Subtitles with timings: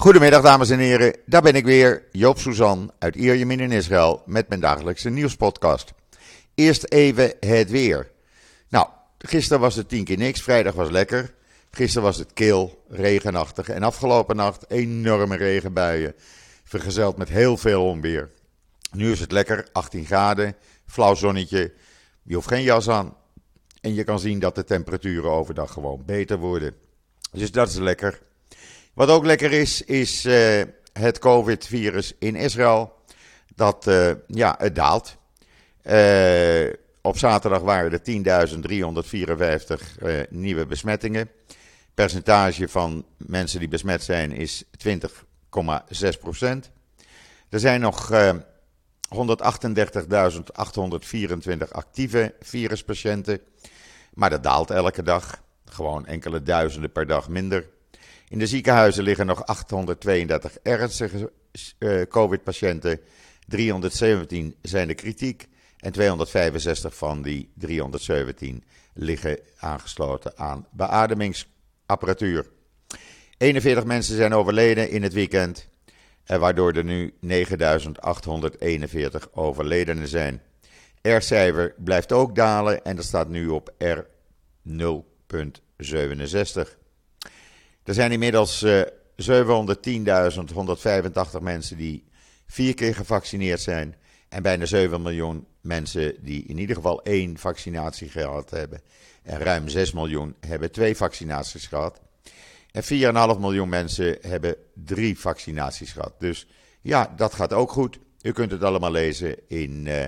[0.00, 4.48] Goedemiddag dames en heren, daar ben ik weer, Joop Suzan uit Ierjemien in Israël met
[4.48, 5.92] mijn dagelijkse nieuwspodcast.
[6.54, 8.10] Eerst even het weer.
[8.68, 8.88] Nou,
[9.18, 11.34] gisteren was het tien keer niks, vrijdag was lekker.
[11.70, 16.14] Gisteren was het kil, regenachtig en afgelopen nacht enorme regenbuien,
[16.64, 18.30] vergezeld met heel veel onweer.
[18.92, 20.56] Nu is het lekker, 18 graden,
[20.86, 21.72] flauw zonnetje,
[22.22, 23.16] je hoeft geen jas aan.
[23.80, 26.74] En je kan zien dat de temperaturen overdag gewoon beter worden.
[27.32, 28.26] Dus dat is lekker.
[28.98, 30.62] Wat ook lekker is, is uh,
[30.92, 32.92] het COVID-virus in Israël.
[33.54, 35.16] Dat, uh, ja, het daalt.
[35.82, 38.00] Uh, op zaterdag waren er
[39.82, 41.30] 10.354 nieuwe besmettingen.
[41.94, 44.98] Percentage van mensen die besmet zijn is 20,6
[46.20, 46.70] procent.
[47.48, 48.18] Er zijn nog 138.824
[51.70, 53.40] actieve viruspatiënten.
[54.14, 55.42] Maar dat daalt elke dag.
[55.64, 57.76] Gewoon enkele duizenden per dag minder.
[58.28, 61.32] In de ziekenhuizen liggen nog 832 ernstige
[61.78, 63.00] uh, COVID-patiënten.
[63.46, 65.48] 317 zijn de kritiek.
[65.78, 72.46] En 265 van die 317 liggen aangesloten aan beademingsapparatuur.
[73.36, 75.68] 41 mensen zijn overleden in het weekend.
[76.26, 80.42] Waardoor er nu 9841 overledenen zijn.
[81.02, 83.98] R-cijfer blijft ook dalen en dat staat nu op R
[84.64, 86.78] 0,67.
[87.88, 88.90] Er zijn inmiddels uh, 710.185
[91.40, 92.04] mensen die
[92.46, 93.96] vier keer gevaccineerd zijn.
[94.28, 98.80] En bijna 7 miljoen mensen die in ieder geval één vaccinatie gehad hebben.
[99.22, 102.00] En ruim 6 miljoen hebben twee vaccinaties gehad.
[102.70, 102.88] En 4,5
[103.40, 106.12] miljoen mensen hebben drie vaccinaties gehad.
[106.18, 106.46] Dus
[106.80, 107.98] ja, dat gaat ook goed.
[108.22, 110.04] U kunt het allemaal lezen in uh,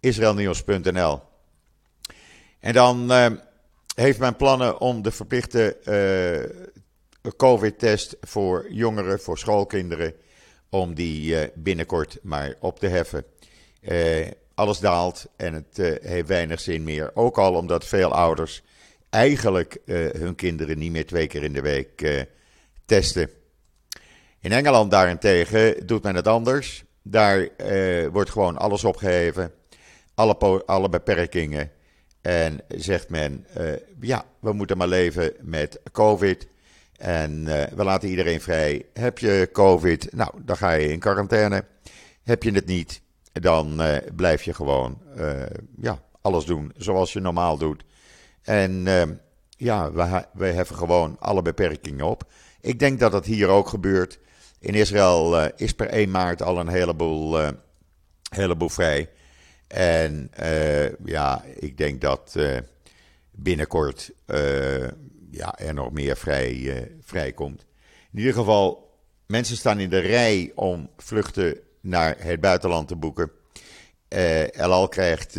[0.00, 1.20] israelnieuws.nl.
[2.60, 3.26] En dan uh,
[3.94, 5.76] heeft men plannen om de verplichte
[7.36, 10.14] COVID-test voor jongeren, voor schoolkinderen,
[10.70, 13.24] om die binnenkort maar op te heffen.
[14.54, 17.10] alles daalt en het heeft weinig zin meer.
[17.14, 18.62] Ook al omdat veel ouders
[19.10, 19.78] eigenlijk
[20.12, 22.26] hun kinderen niet meer twee keer in de week
[22.84, 23.30] testen.
[24.40, 26.84] In Engeland daarentegen doet men het anders.
[27.02, 27.48] Daar
[28.12, 29.52] wordt gewoon alles opgeheven
[30.16, 31.70] alle, alle beperkingen.
[32.20, 33.46] En zegt men,
[34.00, 36.46] ja, we moeten maar leven met COVID.
[36.96, 38.86] En uh, we laten iedereen vrij.
[38.92, 41.64] Heb je COVID, nou, dan ga je in quarantaine.
[42.22, 43.00] Heb je het niet,
[43.32, 44.98] dan uh, blijf je gewoon
[45.80, 47.84] ja, alles doen zoals je normaal doet.
[48.42, 48.84] En
[49.56, 52.32] ja, we, we heffen gewoon alle beperkingen op.
[52.60, 54.18] Ik denk dat dat hier ook gebeurt.
[54.60, 57.52] In Israël is per 1 maart al een heleboel,
[58.30, 59.10] heleboel vrij.
[59.68, 60.30] En
[61.04, 62.36] ja, ik denk dat
[63.30, 64.10] binnenkort
[65.30, 67.66] ja, er nog meer vrij, vrij komt.
[68.12, 68.94] In ieder geval,
[69.26, 73.30] mensen staan in de rij om vluchten naar het buitenland te boeken.
[74.08, 75.38] El Al krijgt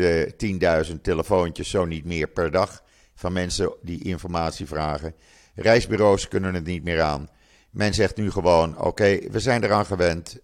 [0.90, 2.84] 10.000 telefoontjes, zo niet meer per dag,
[3.16, 5.16] van mensen die informatie vragen.
[5.56, 7.30] Reisbureaus kunnen het niet meer aan.
[7.70, 10.40] Men zegt nu gewoon: oké, we zijn eraan gewend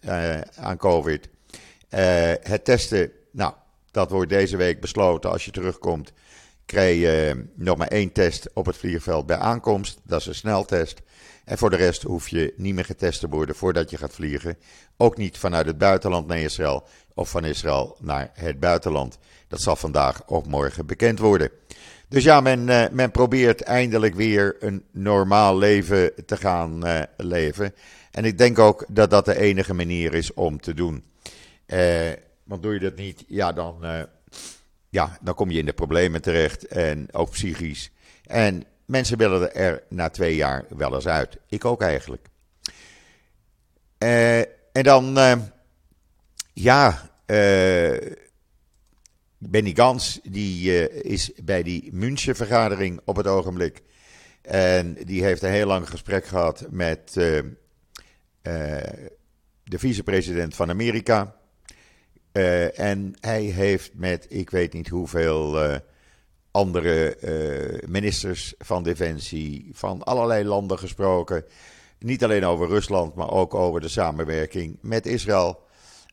[0.56, 1.30] aan COVID.
[2.42, 3.54] het testen, nou,
[3.92, 5.32] dat wordt deze week besloten.
[5.32, 6.14] Als je terugkomt,
[6.66, 10.00] krijg je eh, nog maar één test op het vliegveld bij aankomst.
[10.04, 11.02] Dat is een sneltest.
[11.46, 14.58] En voor de rest hoef je niet meer getest te worden voordat je gaat vliegen.
[14.98, 19.18] Ook niet vanuit het buitenland naar Israël of van Israël naar het buitenland.
[19.48, 21.50] Dat zal vandaag of morgen bekend worden.
[22.08, 27.74] Dus ja, men, uh, men probeert eindelijk weer een normaal leven te gaan uh, leven.
[28.12, 31.04] En ik denk ook dat dat de enige manier is om te doen.
[31.68, 32.12] Uh,
[32.44, 33.86] want doe je dat niet, ja, dan,
[34.94, 36.68] ja, dan kom je in de problemen terecht.
[36.68, 37.92] En ook psychisch.
[38.26, 41.38] En mensen willen er na twee jaar wel eens uit.
[41.48, 42.28] Ik ook eigenlijk.
[44.00, 44.40] Uh,
[44.72, 45.34] en dan, uh,
[46.54, 47.10] ja,
[49.38, 53.82] Benny Gans, die is bij die München-vergadering op het ogenblik.
[54.42, 57.14] En die heeft een heel lang gesprek gehad met
[59.64, 61.36] de vicepresident van Amerika.
[62.34, 65.76] Uh, en hij heeft met ik weet niet hoeveel uh,
[66.52, 71.46] andere uh, ministers van Defensie van allerlei landen gesproken.
[72.00, 75.62] Niet alleen over Rusland, maar ook over de samenwerking met Israël.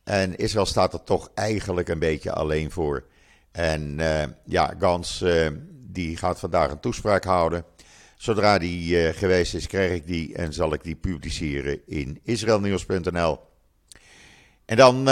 [0.03, 3.05] En Israël staat er toch eigenlijk een beetje alleen voor.
[3.51, 3.99] En
[4.45, 5.23] ja, Gans
[5.69, 7.65] die gaat vandaag een toespraak houden.
[8.15, 13.39] Zodra die geweest is, krijg ik die en zal ik die publiceren in israelnieuws.nl.
[14.65, 15.09] En dan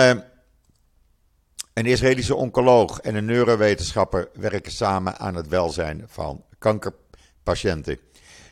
[1.79, 7.99] een Israëlische oncoloog en een neurowetenschapper werken samen aan het welzijn van kankerpatiënten.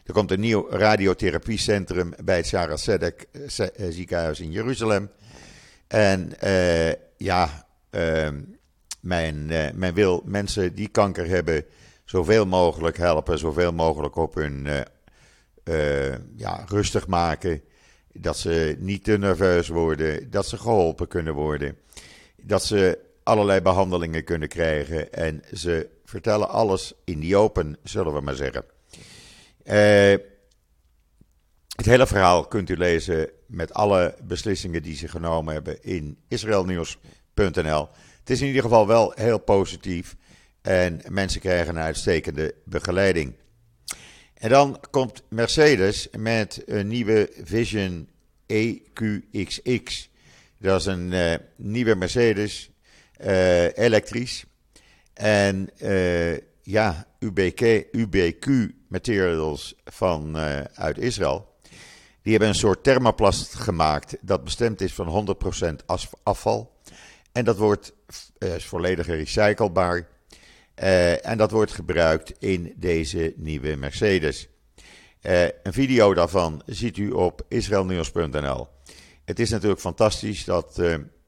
[0.06, 3.27] Er komt een nieuw radiotherapiecentrum bij het Sarah Sedek
[3.89, 5.09] ziekenhuis in Jeruzalem.
[5.88, 6.31] En
[7.18, 8.41] ja, ehm,
[9.00, 9.45] mijn,
[9.75, 11.65] men wil mensen die kanker hebben
[12.06, 14.68] zoveel mogelijk helpen, zoveel mogelijk op hun
[16.35, 17.62] ja, rustig maken.
[18.13, 21.77] Dat ze niet te nerveus worden, dat ze geholpen kunnen worden.
[22.41, 25.13] Dat ze allerlei behandelingen kunnen krijgen.
[25.13, 28.63] En ze vertellen alles in die open, zullen we maar zeggen.
[29.63, 30.25] Uh,
[31.75, 37.89] het hele verhaal kunt u lezen met alle beslissingen die ze genomen hebben in israelnieuws.nl.
[38.19, 40.15] Het is in ieder geval wel heel positief
[40.62, 43.35] en mensen krijgen een uitstekende begeleiding.
[44.33, 48.09] En dan komt Mercedes met een nieuwe Vision
[48.45, 50.09] EQXX.
[50.59, 52.71] Dat is een uh, nieuwe Mercedes,
[53.73, 54.45] elektrisch.
[55.13, 57.07] En uh, ja,
[57.91, 58.47] UBQ
[58.87, 60.37] Materials van,
[60.73, 61.55] uit Israël.
[62.21, 65.35] Die hebben een soort thermoplast gemaakt dat bestemd is van
[65.81, 65.85] 100%
[66.23, 66.75] afval.
[67.31, 67.93] En dat wordt
[68.39, 70.07] is volledig recyclebaar.
[71.21, 74.47] En dat wordt gebruikt in deze nieuwe Mercedes.
[75.21, 78.67] Een video daarvan ziet u op israelnieuws.nl.
[79.25, 80.81] Het is natuurlijk fantastisch dat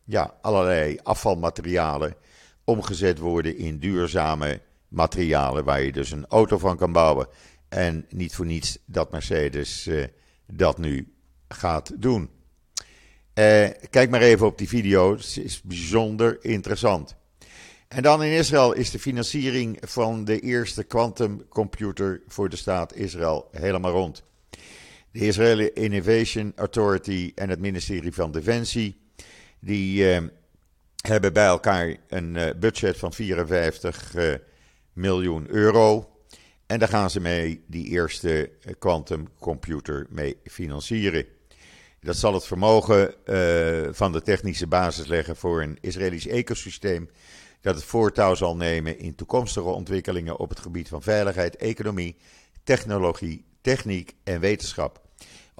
[0.09, 2.15] ja, allerlei afvalmaterialen
[2.63, 7.27] omgezet worden in duurzame materialen waar je dus een auto van kan bouwen.
[7.67, 9.89] En niet voor niets dat Mercedes
[10.45, 11.13] dat nu
[11.47, 12.29] gaat doen.
[13.89, 17.15] kijk maar even op die video, het is bijzonder interessant.
[17.87, 23.47] En dan in Israël is de financiering van de eerste quantumcomputer voor de staat Israël
[23.51, 24.23] helemaal rond.
[25.11, 29.08] De Israël Innovation Authority en het ministerie van Defensie
[29.59, 30.23] die eh,
[31.01, 34.39] hebben bij elkaar een uh, budget van 54 uh, eh,
[34.93, 36.09] miljoen euro.
[36.65, 41.25] En daar gaan ze mee die eerste quantumcomputer mee financieren.
[41.99, 43.13] Dat zal het vermogen
[43.95, 47.09] van de technische basis leggen voor een Israëlisch ecosysteem
[47.61, 52.15] dat het voortouw zal nemen in toekomstige ontwikkelingen op het gebied van veiligheid, economie,
[52.63, 55.08] technologie, techniek en wetenschap.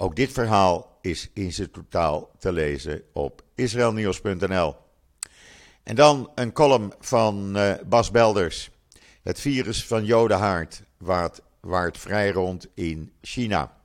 [0.02, 4.76] Ook dit verhaal is in zijn totaal te lezen op israelnieuws.nl.
[5.82, 8.70] En dan een column van uh, Bas Belders.
[9.22, 13.76] Het virus van Jodenhaard waart, waart vrij rond in China.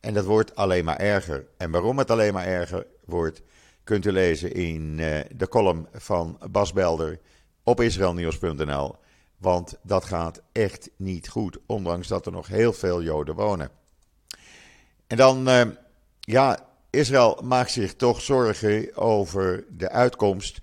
[0.00, 1.46] En dat wordt alleen maar erger.
[1.56, 3.42] En waarom het alleen maar erger wordt,
[3.84, 7.18] kunt u lezen in uh, de column van Bas Belder
[7.62, 8.96] op israelnieuws.nl.
[9.38, 13.81] Want dat gaat echt niet goed, ondanks dat er nog heel veel Joden wonen.
[15.12, 15.62] En dan, uh,
[16.20, 20.60] ja, Israël maakt zich toch zorgen over de uitkomst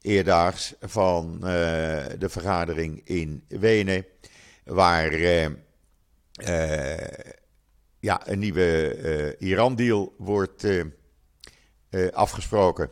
[0.00, 1.42] eerdaags van uh,
[2.18, 4.04] de vergadering in Wenen,
[4.64, 5.46] waar uh,
[8.00, 10.66] ja, een nieuwe Iran-deal wordt
[12.12, 12.90] afgesproken.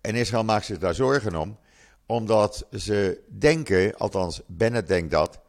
[0.00, 1.58] en Israël maakt zich daar zorgen om
[2.06, 5.40] omdat ze denken, althans Bennett denkt dat,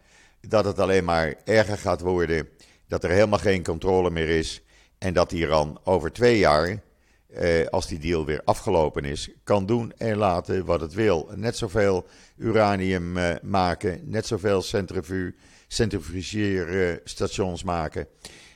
[0.42, 2.50] dat het alleen maar erger gaat worden,
[2.92, 4.62] dat er helemaal geen controle meer is
[4.98, 6.82] en dat Iran over twee jaar,
[7.28, 11.30] eh, als die deal weer afgelopen is, kan doen en laten wat het wil.
[11.36, 12.06] Net zoveel
[12.38, 15.34] uranium eh, maken, net zoveel centrifuge,
[15.68, 18.08] centrifugeerstations maken.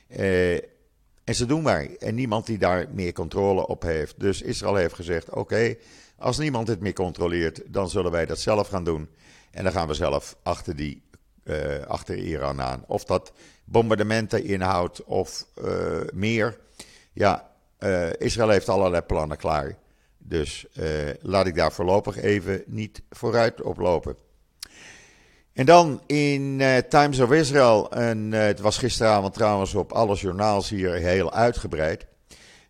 [0.08, 0.54] Eh,
[1.24, 1.84] en ze doen maar.
[1.98, 4.20] En niemand die daar meer controle op heeft.
[4.20, 5.74] Dus Israël heeft gezegd: oké,
[6.18, 9.08] als niemand het meer controleert, dan zullen wij dat zelf gaan doen.
[9.50, 11.02] En dan gaan we zelf achter, die,
[11.46, 12.84] uh, achter Iran aan.
[12.86, 13.32] Of dat
[13.64, 16.58] bombardementen inhoudt of uh, meer.
[17.12, 19.76] Ja, uh, Israël heeft allerlei plannen klaar.
[20.18, 20.66] Dus
[21.20, 24.16] laat ik daar voorlopig even niet vooruit oplopen.
[25.52, 30.92] En dan in Times of Israel, en het was gisteravond trouwens op alle journaals hier
[30.92, 32.06] heel uitgebreid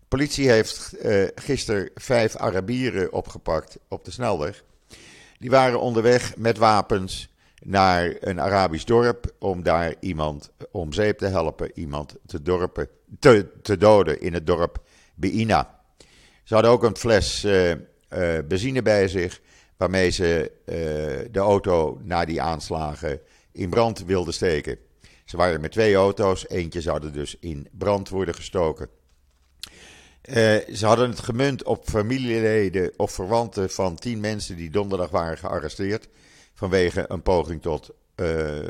[0.09, 0.95] politie heeft
[1.35, 4.65] gisteren vijf Arabieren opgepakt op de snelweg.
[5.39, 7.29] Die waren onderweg met wapens
[7.67, 13.47] naar een Arabisch dorp om daar iemand om zeep te helpen, iemand te, dorpen, te,
[13.63, 14.83] te doden in het dorp
[15.15, 15.81] Beina.
[16.45, 17.77] Ze hadden ook een fles uh, uh,
[18.49, 19.41] benzine bij zich,
[19.77, 20.53] waarmee ze
[21.31, 23.21] de auto na die aanslagen
[23.53, 24.79] in brand wilden steken.
[25.25, 28.89] Ze waren met twee auto's, eentje zou dus in brand worden gestoken.
[30.73, 36.09] Ze hadden het gemunt op familieleden of verwanten van tien mensen die donderdag waren gearresteerd.
[36.57, 38.69] Vanwege een poging tot uh,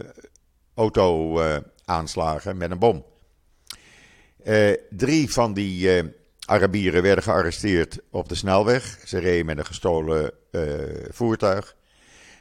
[0.75, 3.05] auto-aanslagen met een bom.
[4.45, 6.03] Uh, drie van die
[6.47, 8.99] Arabieren werden gearresteerd op de snelweg.
[9.05, 10.31] Ze reden met een gestolen
[11.09, 11.77] voertuig.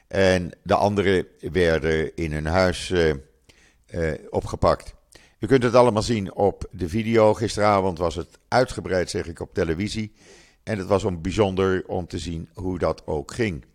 [0.07, 2.93] En de anderen werden in hun huis
[4.29, 4.95] opgepakt.
[5.39, 7.33] U kunt het allemaal zien op de video.
[7.33, 10.13] Gisteravond was het uitgebreid, zeg ik, op televisie.
[10.63, 13.65] En het was om bijzonder om te zien hoe dat ook ging.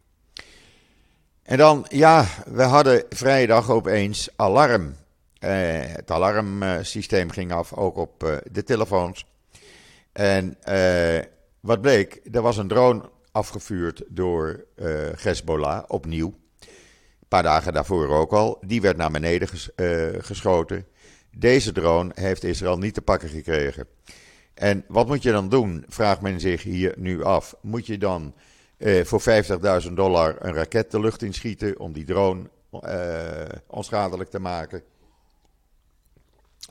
[1.50, 4.94] En dan, ja, we hadden vrijdag opeens alarm.
[5.38, 9.26] Eh, het alarmsysteem ging af, ook op eh, de telefoons.
[10.12, 11.24] En eh,
[11.60, 14.64] wat bleek, er was een drone afgevuurd door
[15.22, 16.34] Hezbollah, opnieuw.
[16.60, 18.58] Een paar dagen daarvoor ook al.
[18.66, 19.48] Die werd naar beneden
[20.24, 20.86] geschoten.
[21.36, 23.86] Deze drone heeft Israël niet te pakken gekregen.
[24.54, 27.54] En wat moet je dan doen, vraagt men zich hier nu af.
[27.60, 28.34] Moet je dan
[28.80, 29.22] uh, voor
[29.86, 34.82] 50.000 dollar een raket de lucht inschieten om die drone uh, onschadelijk te maken?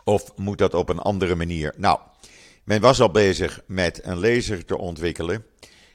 [0.03, 1.73] Of moet dat op een andere manier?
[1.77, 1.99] Nou,
[2.63, 5.45] men was al bezig met een laser te ontwikkelen.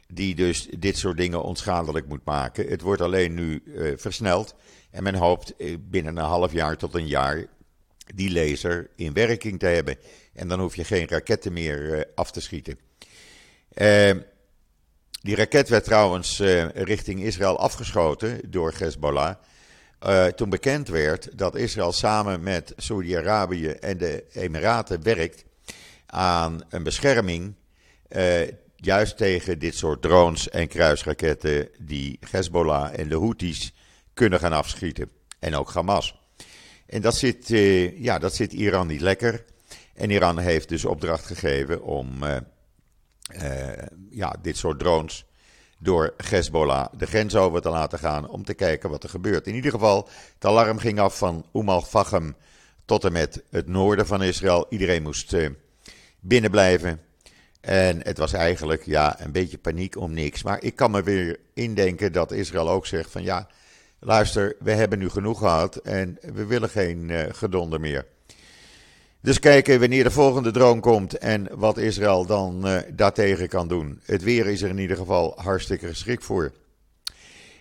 [0.07, 2.69] Die dus dit soort dingen onschadelijk moet maken.
[2.69, 4.55] Het wordt alleen nu uh, versneld.
[4.91, 7.47] En men hoopt binnen een half jaar tot een jaar
[8.15, 9.97] die laser in werking te hebben.
[10.33, 12.79] En dan hoef je geen raketten meer af te schieten.
[15.25, 19.35] Die raket werd trouwens uh, richting Israël afgeschoten door Hezbollah.
[20.37, 25.45] toen bekend werd dat Israël samen met Saudi-Arabië en de Emiraten werkt
[26.07, 27.55] aan een bescherming.
[28.77, 33.75] juist tegen dit soort drones en kruisraketten die Hezbollah en de Houthis
[34.15, 35.11] kunnen gaan afschieten.
[35.39, 36.21] En ook Hamas.
[36.87, 37.49] En dat zit,
[37.99, 39.45] ja, dat zit Iran niet lekker.
[39.95, 42.09] En Iran heeft dus opdracht gegeven om
[44.11, 45.25] ja, dit soort drones
[45.79, 49.47] door Hezbollah de grens over te laten gaan om te kijken wat er gebeurt.
[49.47, 52.37] In ieder geval, het alarm ging af van Umm al-Fahim
[52.85, 54.67] tot en met het noorden van Israël.
[54.69, 55.37] Iedereen moest
[56.21, 57.01] binnen blijven.
[57.61, 60.43] En het was eigenlijk ja, een beetje paniek om niks.
[60.43, 63.49] Maar ik kan me weer indenken dat Israël ook zegt van ja,
[63.99, 68.07] luister, we hebben nu genoeg gehad en we willen geen uh, gedonder meer.
[69.25, 74.01] Dus kijken wanneer de volgende droom komt en wat Israël dan uh, daartegen kan doen.
[74.03, 76.53] Het weer is er in ieder geval hartstikke geschikt voor.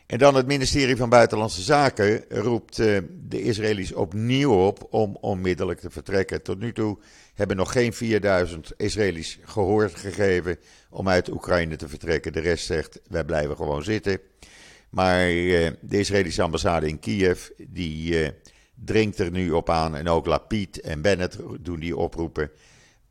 [0.05, 5.79] En dan het ministerie van Buitenlandse Zaken roept uh, de Israëli's opnieuw op om onmiddellijk
[5.79, 6.41] te vertrekken.
[6.41, 6.97] Tot nu toe
[7.33, 10.57] hebben nog geen 4000 Israëli's gehoord gegeven
[10.89, 12.33] om uit Oekraïne te vertrekken.
[12.33, 14.19] De rest zegt wij blijven gewoon zitten.
[14.89, 18.31] Maar uh, de Israëlische ambassade in Kiev, die
[18.73, 19.95] dringt er nu op aan.
[19.95, 22.51] En ook Lapid en Bennett doen die oproepen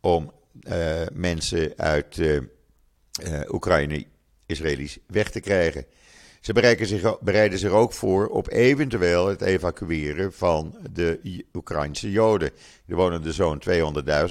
[0.00, 2.21] om uh, mensen uit
[3.49, 4.07] Oekraïne,
[4.47, 5.87] Israëli's, weg te krijgen.
[6.42, 12.50] Ze zich, bereiden zich ook voor op eventueel het evacueren van de Oekraïnse Joden.
[12.87, 13.62] Er wonen er zo'n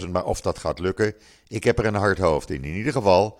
[0.04, 1.16] 200.000, maar of dat gaat lukken,
[1.48, 2.64] ik heb er een hard hoofd in.
[2.64, 3.40] In ieder geval,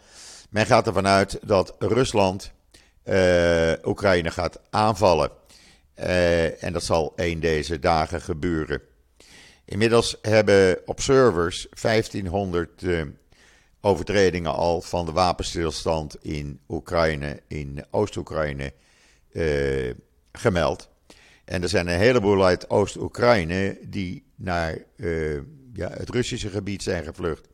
[0.50, 2.52] men gaat ervan uit dat Rusland
[3.84, 5.32] Oekraïne gaat aanvallen.
[6.02, 8.82] Uh, en dat zal een deze dagen gebeuren.
[9.66, 13.02] Inmiddels hebben observers 1500 uh,
[13.82, 18.74] overtredingen al van de wapenstilstand in Oekraïne, in Oost-Oekraïne,
[19.32, 19.94] uh,
[20.32, 20.90] gemeld.
[21.46, 24.78] En er zijn een heleboel uit Oost-Oekraïne die naar
[25.74, 27.48] ja, het Russische gebied zijn gevlucht.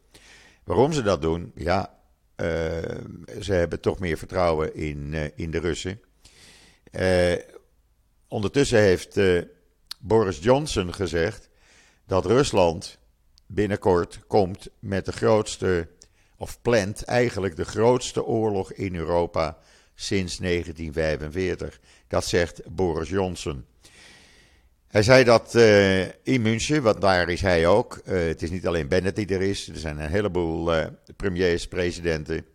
[0.64, 1.94] Waarom ze dat doen, ja,
[3.40, 6.00] ze hebben toch meer vertrouwen in, in de Russen.
[6.92, 7.34] Uh,
[8.38, 9.20] ondertussen heeft
[10.00, 11.50] Boris Johnson gezegd
[12.06, 12.98] dat Rusland
[13.46, 15.88] binnenkort komt met de grootste,
[16.38, 19.58] of plant eigenlijk de grootste oorlog in Europa
[19.96, 21.80] sinds 1945.
[22.08, 23.66] Dat zegt Boris Johnson.
[24.88, 28.02] Hij zei dat uh, in München, want daar is hij ook.
[28.06, 29.68] Uh, het is niet alleen Bennett die er is.
[29.68, 32.46] Er zijn een heleboel uh, premiers, presidenten.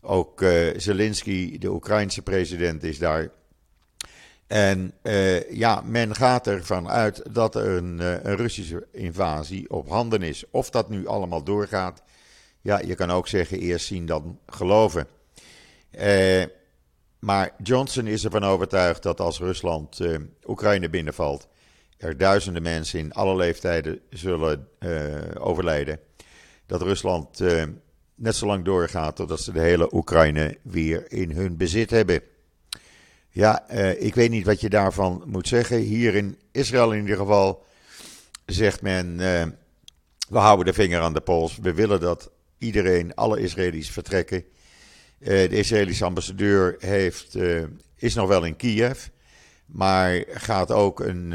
[0.00, 0.44] Ook
[0.76, 3.30] Zelensky, de Oekraïnse president, is daar.
[4.46, 4.94] En
[5.50, 10.44] ja, men gaat ervan uit dat er een, een, Russische invasie op handen is.
[10.50, 12.02] Of dat nu allemaal doorgaat,
[12.60, 15.06] ja, je kan ook zeggen eerst zien dan geloven.
[17.18, 20.00] maar Johnson is ervan overtuigd dat als Rusland
[20.46, 21.48] Oekraïne binnenvalt,
[21.96, 24.68] er duizenden mensen in alle leeftijden zullen
[25.38, 25.98] overlijden.
[26.66, 27.40] Dat Rusland
[28.14, 32.22] net zo lang doorgaat totdat ze de hele Oekraïne weer in hun bezit hebben.
[33.34, 35.78] Ja, uh, ik weet niet wat je daarvan moet zeggen.
[35.78, 37.64] Hier in Israël in ieder geval
[38.46, 39.16] zegt men:
[40.28, 41.58] we houden de vinger aan de pols.
[41.62, 44.44] We willen dat iedereen, alle Israëli's vertrekken.
[45.18, 47.36] de Israëlische ambassadeur heeft,
[47.96, 49.06] is nog wel in Kiev,
[49.66, 51.32] maar gaat ook een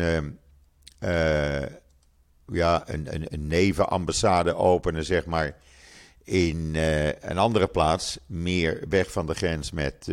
[2.52, 5.56] ja, een, een, een nevenambassade openen, zeg maar,
[6.24, 6.76] in
[7.20, 10.08] een andere plaats, meer weg van de grens met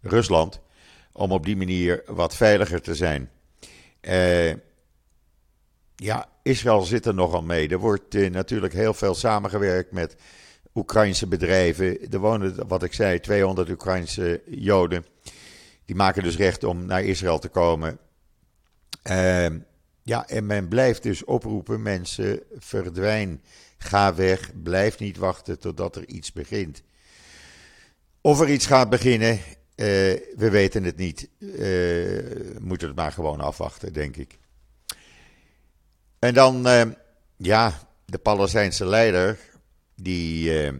[0.00, 0.60] Rusland,
[1.20, 3.30] om op die manier wat veiliger te zijn.
[5.96, 7.68] ja, Israël zit er nogal mee.
[7.68, 10.16] Er wordt uh, natuurlijk heel veel samengewerkt met
[10.74, 12.10] Oekraïnse bedrijven.
[12.10, 15.06] Er wonen, wat ik zei, 200 Oekraïnse Joden.
[15.84, 17.98] Die maken dus recht om naar Israël te komen.
[19.10, 19.46] Uh,
[20.02, 23.42] ja, en men blijft dus oproepen: mensen, verdwijn,
[23.78, 26.82] ga weg, blijf niet wachten totdat er iets begint.
[28.20, 29.38] Of er iets gaat beginnen,
[29.80, 29.86] uh,
[30.36, 31.28] we weten het niet.
[31.38, 34.38] Uh, moeten het maar gewoon afwachten, denk ik.
[36.18, 36.82] En dan, uh,
[37.36, 37.72] ja,
[38.04, 39.38] de Palestijnse leider,
[39.94, 40.72] die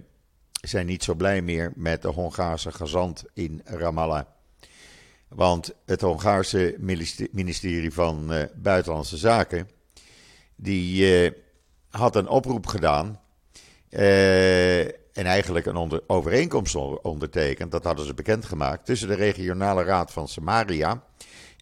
[0.60, 4.24] zijn niet zo blij meer met de Hongaarse gezant in Ramallah.
[5.28, 6.76] Want het Hongaarse
[7.32, 9.68] ministerie van Buitenlandse Zaken,
[10.56, 11.32] die
[11.90, 13.20] had een oproep gedaan
[15.12, 21.04] en eigenlijk een overeenkomst ondertekend, dat hadden ze bekendgemaakt, tussen de regionale raad van Samaria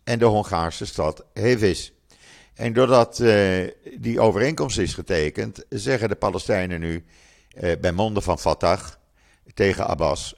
[0.04, 1.92] en de Hongaarse stad Hevis.
[2.54, 3.16] En doordat
[3.98, 7.04] die overeenkomst is getekend, zeggen de Palestijnen nu
[7.80, 8.80] bij monden van Fatah
[9.54, 10.34] tegen Abbas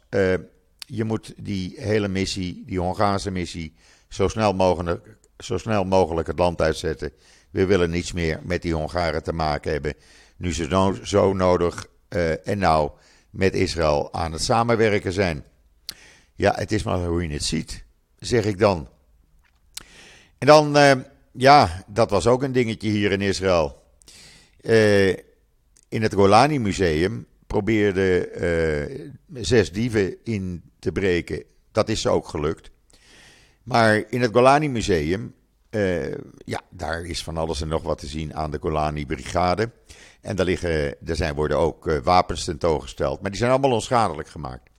[0.90, 3.74] je moet die hele missie, die Hongaarse missie,
[4.08, 7.12] zo snel mogelijk, zo snel mogelijk het land uitzetten.
[7.50, 9.94] We willen niets meer met die Hongaren te maken hebben.
[10.36, 12.90] Nu ze zo, zo nodig uh, en nou
[13.30, 15.44] met Israël aan het samenwerken zijn.
[16.34, 17.84] Ja, het is maar hoe je het ziet,
[18.18, 18.88] zeg ik dan.
[20.38, 20.92] En dan, uh,
[21.32, 23.82] ja, dat was ook een dingetje hier in Israël.
[24.62, 25.08] Uh,
[25.88, 28.28] in het Golani Museum probeerden
[29.32, 31.44] zes dieven in te breken.
[31.72, 32.70] Dat is ook gelukt.
[33.62, 35.34] Maar in het Golani Museum,
[35.70, 39.70] uh, ja, daar is van alles en nog wat te zien aan de Golani Brigade.
[40.20, 44.70] En daar, liggen, zijn, worden ook uh, wapens tentoongesteld, maar die zijn allemaal onschadelijk gemaakt.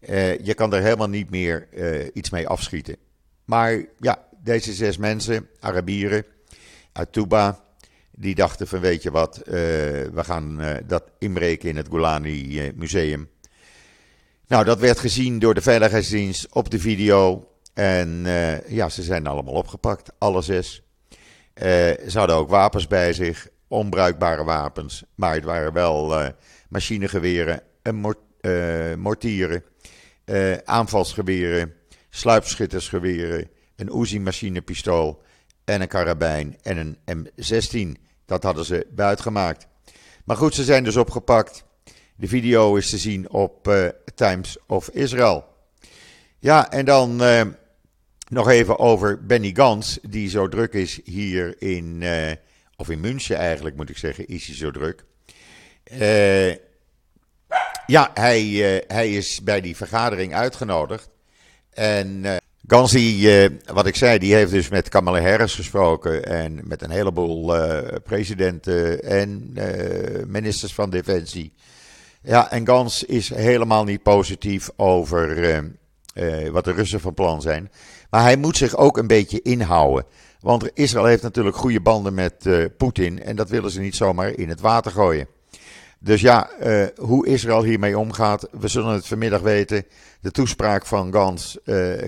[0.00, 1.68] Uh, je kan er helemaal niet meer
[2.12, 2.96] iets mee afschieten.
[3.44, 6.24] Maar ja, deze zes mensen, Arabieren
[6.92, 7.64] uit Tuba,
[8.10, 13.28] die dachten van weet je wat, we gaan dat inbreken in het Golani Museum.
[14.46, 17.49] Nou, dat werd gezien door de Veiligheidsdienst op de video.
[17.80, 20.82] En uh, ja, ze zijn allemaal opgepakt, alle zes.
[21.10, 21.64] Uh,
[22.08, 25.04] ze hadden ook wapens bij zich, onbruikbare wapens.
[25.14, 26.28] Maar het waren wel uh,
[26.68, 27.62] machinegeweren,
[27.92, 28.18] mort,
[28.96, 29.64] mortieren,
[30.64, 31.74] aanvalsgeweren,
[32.10, 35.22] sluipschittersgeweren, een Uzi-machinepistool
[35.64, 38.02] en een karabijn en een M16.
[38.26, 39.66] Dat hadden ze buitgemaakt.
[40.24, 41.64] Maar goed, ze zijn dus opgepakt.
[42.16, 43.72] De video is te zien op
[44.14, 45.44] Times of Israel.
[46.38, 47.20] Ja, en dan
[48.30, 52.30] nog even over Benny Gans, die zo druk is hier in, uh,
[52.76, 55.04] of in München eigenlijk moet ik zeggen, is hij zo druk.
[57.86, 61.08] ja, hij, hij is bij die vergadering uitgenodigd.
[61.70, 62.24] En
[62.66, 66.90] Gans, die, wat ik zei, die heeft dus met Kamala Harris gesproken en met een
[66.90, 67.54] heleboel
[68.04, 69.52] presidenten en
[70.26, 71.52] ministers van Defensie.
[72.22, 75.62] Ja, en Gans is helemaal niet positief over
[76.50, 77.70] wat de Russen van plan zijn.
[78.10, 80.04] Maar hij moet zich ook een beetje inhouden.
[80.40, 83.22] Want Israël heeft natuurlijk goede banden met uh, Poetin.
[83.22, 85.26] En dat willen ze niet zomaar in het water gooien.
[86.02, 86.50] Dus ja,
[86.96, 89.86] hoe Israël hiermee omgaat, we zullen het vanmiddag weten.
[90.20, 91.58] De toespraak van Gans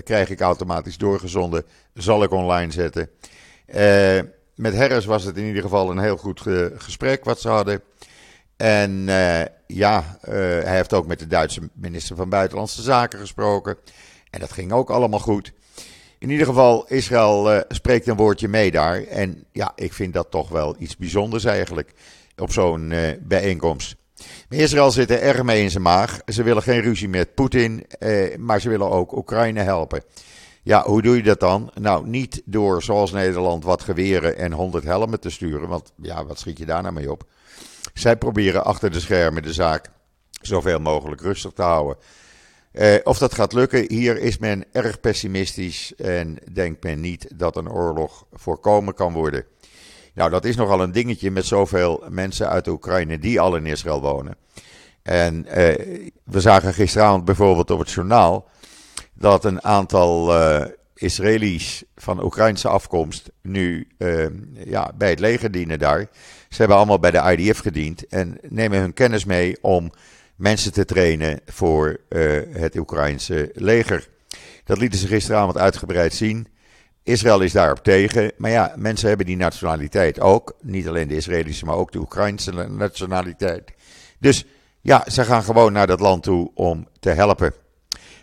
[0.03, 1.63] krijg ik automatisch doorgezonden.
[1.93, 3.09] Zal ik online zetten.
[4.55, 6.41] met Harris was het in ieder geval een heel goed
[6.75, 7.81] gesprek wat ze hadden.
[8.57, 9.05] En
[9.67, 13.77] ja, hij heeft ook met de Duitse minister van Buitenlandse Zaken gesproken.
[14.29, 15.53] En dat ging ook allemaal goed.
[16.23, 19.03] In ieder geval, Israël uh, spreekt een woordje mee daar.
[19.03, 21.93] En ja, ik vind dat toch wel iets bijzonders eigenlijk
[22.37, 23.95] op zo'n bijeenkomst.
[24.49, 26.19] Maar Israël zit er erg mee in zijn maag.
[26.25, 27.85] Ze willen geen ruzie met Poetin,
[28.37, 30.03] maar ze willen ook Oekraïne helpen.
[30.61, 31.71] Ja, hoe doe je dat dan?
[31.73, 35.69] Nou, niet door zoals Nederland wat geweren en 100 helmen te sturen.
[35.69, 37.23] Want ja, wat schiet je daar nou mee op?
[37.93, 39.89] Zij proberen achter de schermen de zaak
[40.41, 41.97] zoveel mogelijk rustig te houden.
[42.73, 47.55] Uh, of dat gaat lukken, hier is men erg pessimistisch en denkt men niet dat
[47.55, 49.45] een oorlog voorkomen kan worden.
[50.13, 53.65] Nou, dat is nogal een dingetje met zoveel mensen uit de Oekraïne die al in
[53.65, 54.35] Israël wonen.
[55.03, 55.53] En uh,
[56.23, 58.49] we zagen gisteravond bijvoorbeeld op het journaal
[59.13, 63.87] dat een aantal uh, Israëli's van Oekraïnse afkomst nu
[64.53, 66.09] ja, bij het leger dienen daar.
[66.49, 69.91] Ze hebben allemaal bij de IDF gediend en nemen hun kennis mee om
[70.35, 74.07] mensen te trainen voor uh, het Oekraïnse leger.
[74.63, 76.47] Dat lieten ze gisteravond uitgebreid zien.
[77.03, 78.31] Israël is daarop tegen.
[78.37, 80.55] Maar ja, mensen hebben die nationaliteit ook.
[80.61, 83.71] Niet alleen de Israëlische, maar ook de Oekraïnse nationaliteit.
[84.19, 84.45] Dus
[84.81, 87.53] ja, ze gaan gewoon naar dat land toe om te helpen.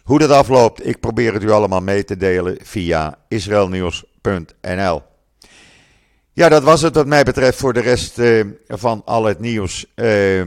[0.03, 5.03] Hoe dat afloopt, ik probeer het u allemaal mee te delen via israelnieuws.nl.
[6.33, 9.87] Ja, dat was het wat mij betreft voor de rest uh, van al het nieuws.
[9.95, 10.43] Uh,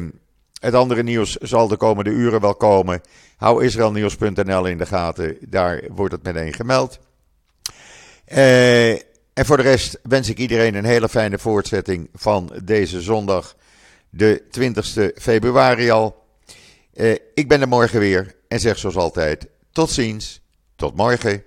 [0.63, 3.01] het andere nieuws zal de komende uren wel komen.
[3.37, 6.99] Hou israelnieuws.nl in de gaten, daar wordt het meteen gemeld.
[8.27, 8.91] Uh,
[9.33, 13.55] en voor de rest wens ik iedereen een hele fijne voortzetting van deze zondag,
[14.09, 16.25] de 20 februari al.
[16.93, 20.41] Uh, ik ben er morgen weer en zeg zoals altijd: tot ziens,
[20.75, 21.43] tot morgen.